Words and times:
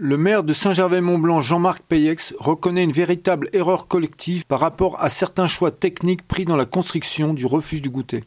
Le 0.00 0.16
maire 0.16 0.44
de 0.44 0.52
Saint-Gervais-Mont-Blanc, 0.52 1.40
Jean-Marc 1.40 1.82
Payex, 1.82 2.32
reconnaît 2.38 2.84
une 2.84 2.92
véritable 2.92 3.48
erreur 3.52 3.88
collective 3.88 4.46
par 4.46 4.60
rapport 4.60 5.02
à 5.02 5.10
certains 5.10 5.48
choix 5.48 5.72
techniques 5.72 6.22
pris 6.22 6.44
dans 6.44 6.54
la 6.54 6.66
construction 6.66 7.34
du 7.34 7.46
refuge 7.46 7.82
du 7.82 7.90
goûter. 7.90 8.22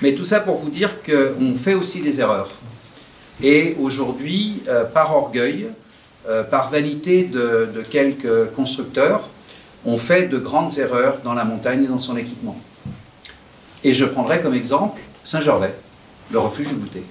Mais 0.00 0.14
tout 0.14 0.24
ça 0.24 0.38
pour 0.38 0.54
vous 0.54 0.70
dire 0.70 1.02
qu'on 1.02 1.56
fait 1.56 1.74
aussi 1.74 2.02
des 2.02 2.20
erreurs. 2.20 2.50
Et 3.42 3.74
aujourd'hui, 3.80 4.62
euh, 4.68 4.84
par 4.84 5.16
orgueil, 5.16 5.70
euh, 6.28 6.44
par 6.44 6.70
vanité 6.70 7.24
de, 7.24 7.68
de, 7.74 7.82
quelques 7.82 8.52
constructeurs, 8.54 9.28
on 9.84 9.98
fait 9.98 10.28
de 10.28 10.38
grandes 10.38 10.78
erreurs 10.78 11.18
dans 11.24 11.34
la 11.34 11.44
montagne 11.44 11.82
et 11.82 11.88
dans 11.88 11.98
son 11.98 12.16
équipement. 12.16 12.56
Et 13.82 13.92
je 13.92 14.04
prendrai 14.04 14.40
comme 14.40 14.54
exemple 14.54 15.00
Saint-Gervais, 15.24 15.74
le 16.30 16.38
refuge 16.38 16.68
du 16.68 16.76
goûter. 16.76 17.02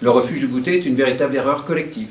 Le 0.00 0.10
refuge 0.10 0.38
du 0.38 0.46
goûter 0.46 0.78
est 0.78 0.86
une 0.86 0.94
véritable 0.94 1.34
erreur 1.34 1.64
collective. 1.64 2.10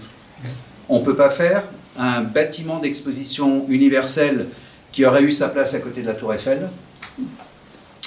On 0.89 0.99
ne 0.99 1.05
peut 1.05 1.15
pas 1.15 1.29
faire 1.29 1.63
un 1.97 2.21
bâtiment 2.21 2.79
d'exposition 2.79 3.65
universelle 3.69 4.47
qui 4.91 5.05
aurait 5.05 5.23
eu 5.23 5.31
sa 5.31 5.49
place 5.49 5.73
à 5.73 5.79
côté 5.79 6.01
de 6.01 6.07
la 6.07 6.13
Tour 6.13 6.33
Eiffel 6.33 6.69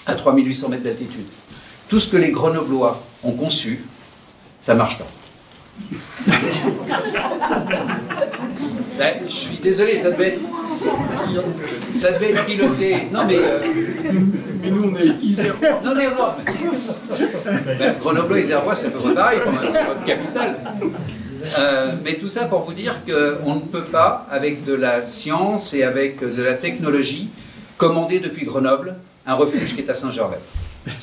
à 0.06 0.14
3800 0.14 0.68
mètres 0.68 0.84
d'altitude. 0.84 1.26
Tout 1.88 2.00
ce 2.00 2.08
que 2.10 2.16
les 2.16 2.30
Grenoblois 2.30 3.02
ont 3.22 3.32
conçu, 3.32 3.84
ça 4.60 4.74
ne 4.74 4.78
marche 4.78 4.98
pas. 4.98 5.06
Ben, 8.98 9.14
je 9.26 9.32
suis 9.32 9.58
désolé, 9.58 9.98
ça 9.98 10.10
devait 10.10 10.28
être, 10.28 10.40
ça 11.92 12.12
devait 12.12 12.30
être 12.30 12.46
piloté. 12.46 13.08
Non 13.12 13.26
mais, 13.26 13.36
euh... 13.38 13.60
mais 14.62 14.70
nous 14.70 14.84
on 14.90 14.96
est 14.96 15.22
Isérois. 15.22 15.80
Non, 15.84 15.94
non, 15.94 16.02
non. 16.02 17.16
Ben, 17.78 17.94
Grenoble 18.00 18.38
et 18.38 18.42
Isérois, 18.42 18.74
c'est 18.74 18.86
un 18.86 18.90
peu 18.90 19.14
pareil, 19.14 19.40
c'est 19.70 19.86
notre 19.86 20.04
capitale. 20.04 20.56
Euh, 21.58 21.92
mais 22.04 22.14
tout 22.14 22.28
ça 22.28 22.44
pour 22.46 22.60
vous 22.60 22.72
dire 22.72 22.96
qu'on 23.04 23.54
ne 23.54 23.60
peut 23.60 23.84
pas, 23.84 24.26
avec 24.30 24.64
de 24.64 24.74
la 24.74 25.02
science 25.02 25.74
et 25.74 25.82
avec 25.82 26.20
de 26.20 26.42
la 26.42 26.54
technologie, 26.54 27.28
commander 27.76 28.20
depuis 28.20 28.44
Grenoble 28.44 28.94
un 29.26 29.34
refuge 29.34 29.74
qui 29.74 29.80
est 29.80 29.90
à 29.90 29.94
Saint-Gervais, 29.94 30.38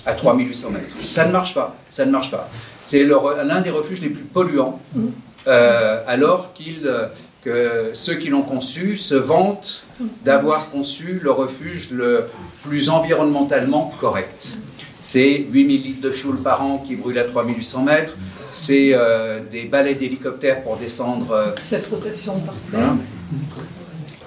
à 0.06 0.14
3800 0.14 0.72
mètres. 0.72 0.86
Ça 1.02 1.26
ne 1.26 1.32
marche 1.32 1.54
pas. 1.54 1.76
Ça 1.92 2.06
ne 2.06 2.12
marche 2.12 2.32
pas. 2.32 2.50
C'est 2.82 3.04
l'un 3.04 3.62
des 3.62 3.70
refuges 3.70 4.02
les 4.02 4.10
plus 4.10 4.24
polluants, 4.24 4.80
euh, 5.48 6.04
alors 6.08 6.54
qu'ils, 6.54 6.90
que 7.44 7.92
ceux 7.94 8.16
qui 8.16 8.30
l'ont 8.30 8.44
conçu 8.44 8.98
se 8.98 9.16
vantent 9.16 9.84
d'avoir 10.24 10.70
conçu 10.70 11.20
le 11.22 11.32
refuge 11.32 11.92
le 11.92 12.26
plus 12.64 12.90
environnementalement 12.90 13.94
correct. 14.00 14.54
C'est 15.04 15.46
8000 15.52 15.84
litres 15.84 16.02
de 16.02 16.12
fuel 16.12 16.36
par 16.36 16.64
an 16.64 16.78
qui 16.78 16.96
brûlent 16.96 17.20
à 17.20 17.26
3800 17.26 17.84
mètres. 17.84 18.14
C'est 18.54 18.92
euh, 18.94 19.42
des 19.52 19.66
balais 19.66 19.96
d'hélicoptères 19.96 20.64
pour 20.64 20.78
descendre. 20.78 21.30
Euh, 21.32 21.52
Cette 21.62 21.88
rotation 21.88 22.40
par 22.40 22.58
semaine. 22.58 23.00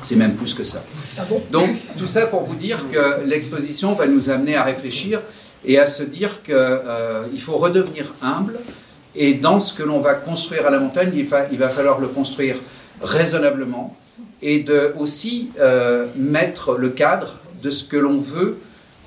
C'est 0.03 0.17
même 0.17 0.35
plus 0.35 0.53
que 0.53 0.65
ça. 0.65 0.85
Ah 1.17 1.23
bon? 1.27 1.41
Donc, 1.51 1.71
tout 1.97 2.07
ça 2.07 2.27
pour 2.27 2.43
vous 2.43 2.57
dire 2.57 2.85
que 2.93 3.25
l'exposition 3.25 3.95
va 3.95 4.07
nous 4.07 4.29
amener 4.29 4.55
à 4.55 4.65
réfléchir 4.65 5.23
et 5.65 5.79
à 5.79 5.87
se 5.87 6.03
dire 6.03 6.43
qu'il 6.43 6.55
euh, 6.55 7.39
faut 7.39 7.57
redevenir 7.57 8.13
humble. 8.21 8.59
Et 9.15 9.33
dans 9.33 9.61
ce 9.61 9.73
que 9.73 9.83
l'on 9.83 10.01
va 10.01 10.13
construire 10.13 10.67
à 10.67 10.71
la 10.71 10.79
montagne, 10.79 11.13
il 11.17 11.25
va, 11.25 11.47
il 11.51 11.57
va 11.57 11.71
falloir 11.71 12.01
le 12.01 12.09
construire 12.09 12.57
raisonnablement 13.01 13.97
et 14.43 14.61
de 14.61 14.93
aussi 14.99 15.49
euh, 15.59 16.07
mettre 16.17 16.75
le 16.77 16.91
cadre 16.91 17.37
de 17.63 17.71
ce 17.71 17.83
que 17.83 17.97
l'on 17.97 18.19
veut 18.19 18.59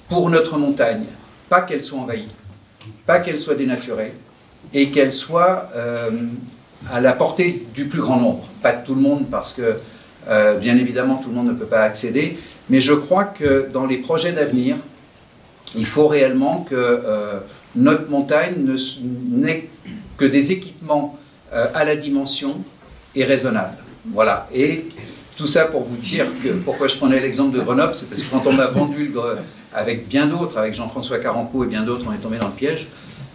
pour 0.10 0.32
notre 0.32 0.58
montagne. 0.58 1.06
Pas 1.50 1.62
qu'elle 1.62 1.84
soit 1.84 2.00
envahie, 2.00 2.28
pas 3.06 3.20
qu'elle 3.20 3.40
soit 3.40 3.56
dénaturée, 3.56 4.14
et 4.74 4.92
qu'elle 4.92 5.14
soit 5.14 5.70
euh, 5.76 6.10
à 6.92 7.02
la 7.02 7.14
portée 7.14 7.66
du 7.74 7.86
plus 7.86 8.02
grand 8.02 8.18
nombre. 8.18 8.46
Pas 8.62 8.74
de 8.74 8.86
tout 8.86 8.96
le 8.96 9.02
monde, 9.02 9.26
parce 9.30 9.54
que 9.54 9.78
euh, 10.28 10.58
bien 10.58 10.78
évidemment 10.78 11.16
tout 11.16 11.30
le 11.30 11.36
monde 11.36 11.48
ne 11.48 11.54
peut 11.54 11.66
pas 11.66 11.82
accéder, 11.82 12.38
mais 12.70 12.80
je 12.80 12.94
crois 12.94 13.24
que 13.24 13.68
dans 13.72 13.86
les 13.86 13.98
projets 13.98 14.32
d'avenir, 14.32 14.76
il 15.76 15.86
faut 15.86 16.08
réellement 16.08 16.66
que 16.70 16.76
euh, 16.76 17.40
notre 17.76 18.10
montagne 18.10 18.54
n'ait 19.32 19.70
que 20.18 20.26
des 20.26 20.52
équipements 20.52 21.18
à 21.52 21.84
la 21.84 21.96
dimension 21.96 22.58
et 23.16 23.24
raisonnables. 23.24 23.78
Voilà. 24.14 24.48
Et 24.54 24.86
tout 25.36 25.48
ça 25.48 25.66
pour 25.66 25.84
vous 25.84 25.96
dire 25.96 26.26
que 26.44 26.50
pourquoi 26.50 26.88
je 26.88 26.96
prenais 26.96 27.20
l'exemple 27.20 27.58
de 27.58 27.62
Grenoble, 27.64 27.96
c'est 27.96 28.10
parce 28.10 28.22
que 28.22 28.30
quand 28.30 28.46
on 28.46 28.54
m'a 28.54 28.68
vendu 28.68 29.08
le, 29.08 29.22
avec 29.74 30.08
bien 30.08 30.26
d'autres, 30.28 30.58
avec 30.58 30.74
Jean-François 30.74 31.20
Caranco 31.20 31.64
et 31.64 31.68
bien 31.68 31.84
d'autres, 31.84 32.06
on 32.10 32.14
est 32.14 32.18
tombé 32.18 32.38
dans 32.38 32.48
le 32.48 32.54
piège. 32.54 32.88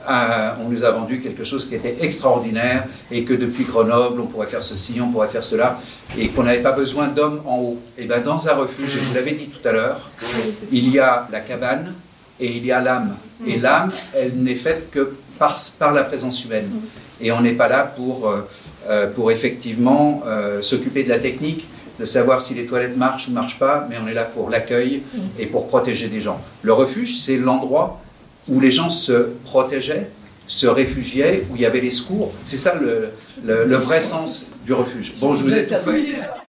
Euh, 0.09 0.51
on 0.63 0.69
nous 0.69 0.85
a 0.85 0.91
vendu 0.91 1.21
quelque 1.21 1.45
chose 1.45 1.67
qui 1.67 1.75
était 1.77 1.97
extraordinaire 2.01 2.85
et 3.11 3.25
que 3.25 3.33
depuis 3.33 3.65
Grenoble, 3.65 4.21
on 4.21 4.27
pourrait 4.27 4.47
faire 4.47 4.63
ceci, 4.63 5.01
on 5.01 5.11
pourrait 5.11 5.29
faire 5.29 5.45
cela, 5.45 5.79
et 6.19 6.29
qu'on 6.29 6.43
n'avait 6.43 6.63
pas 6.63 6.73
besoin 6.73 7.09
d'hommes 7.09 7.41
en 7.47 7.59
haut. 7.59 7.79
Et 7.97 8.05
bien 8.05 8.19
dans 8.21 8.49
un 8.49 8.55
refuge, 8.55 8.97
et 8.97 9.01
vous 9.01 9.15
l'avez 9.15 9.33
dit 9.33 9.49
tout 9.49 9.67
à 9.67 9.73
l'heure, 9.73 10.11
il 10.71 10.91
y 10.91 10.99
a 10.99 11.27
la 11.33 11.41
cabane 11.41 11.95
et 12.39 12.49
il 12.49 12.67
y 12.67 12.73
a 12.73 12.81
l'âme. 12.81 13.17
Et 13.47 13.59
l'âme, 13.59 13.89
elle 14.15 14.35
n'est 14.37 14.55
faite 14.57 14.91
que 14.91 15.15
par, 15.39 15.57
la 15.93 16.05
présence 16.05 16.45
humaine. 16.45 16.69
Et 17.21 17.33
on 17.33 17.41
n'est 17.41 17.53
pas 17.53 17.69
là 17.69 17.85
pour, 17.97 18.31
euh, 18.89 19.07
pour 19.07 19.31
effectivement 19.31 20.23
euh, 20.27 20.61
s'occuper 20.61 21.05
de 21.05 21.09
la 21.09 21.19
technique, 21.19 21.67
de 21.99 22.05
savoir 22.05 22.43
si 22.43 22.55
les 22.55 22.67
toilettes 22.67 22.97
marchent 22.97 23.29
ou 23.29 23.33
marchent 23.33 23.59
pas, 23.59 23.87
mais 23.89 23.97
on 24.03 24.09
est 24.09 24.15
là 24.15 24.25
pour 24.25 24.51
l'accueil 24.51 25.03
et 25.39 25.47
pour 25.47 25.69
protéger 25.69 26.09
des 26.09 26.21
gens. 26.21 26.41
Le 26.63 26.73
refuge, 26.73 27.19
c'est 27.19 27.37
l'endroit 27.37 28.01
où 28.49 28.61
les 28.61 28.71
gens 28.71 28.91
se 28.91 29.31
protégeaient, 29.45 30.09
se 30.47 30.67
réfugiaient, 30.67 31.45
où 31.51 31.57
il 31.57 31.63
y 31.63 31.67
avait 31.67 31.81
les 31.81 31.91
secours. 31.91 32.33
C'est 32.43 32.57
ça 32.57 32.75
le, 32.75 33.11
le, 33.45 33.65
le, 33.65 33.77
vrai 33.77 34.01
sens 34.01 34.47
du 34.67 34.73
refuge. 34.73 35.15
Bon, 35.21 35.35
je 35.35 35.45
vous 35.45 35.55
ai 35.55 35.67
tout 35.67 35.75
fait. 35.77 36.44